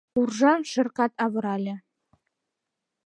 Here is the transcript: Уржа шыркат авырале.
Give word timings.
Уржа 0.19 0.53
шыркат 0.71 1.11
авырале. 1.23 1.75